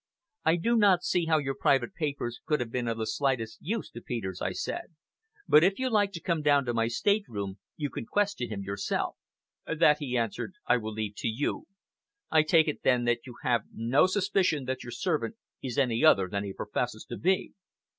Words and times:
"I 0.43 0.55
do 0.55 0.75
not 0.77 1.03
see 1.03 1.25
how 1.25 1.37
your 1.37 1.53
private 1.53 1.93
papers 1.93 2.39
could 2.47 2.59
have 2.59 2.71
been 2.71 2.87
of 2.87 2.97
the 2.97 3.05
slightest 3.05 3.59
use 3.61 3.91
to 3.91 4.01
Peters," 4.01 4.41
I 4.41 4.51
said; 4.51 4.95
"but 5.47 5.63
if 5.63 5.77
you 5.77 5.91
like 5.91 6.11
to 6.13 6.19
come 6.19 6.41
down 6.41 6.65
to 6.65 6.73
my 6.73 6.87
state 6.87 7.23
room 7.27 7.59
you 7.77 7.91
can 7.91 8.07
question 8.07 8.49
him 8.49 8.63
yourself." 8.63 9.17
"That," 9.67 9.99
he 9.99 10.17
answered, 10.17 10.55
"I 10.65 10.77
will 10.77 10.93
leave 10.93 11.13
to 11.17 11.27
you. 11.27 11.67
I 12.31 12.41
take 12.41 12.67
it 12.67 12.81
then 12.83 13.03
that 13.03 13.27
you 13.27 13.35
have 13.43 13.65
no 13.75 14.07
suspicion 14.07 14.65
that 14.65 14.81
your 14.83 14.89
servant 14.91 15.35
is 15.61 15.77
any 15.77 16.03
other 16.03 16.27
than 16.27 16.45
he 16.45 16.53
professes 16.53 17.05
to 17.05 17.17
be?" 17.19 17.53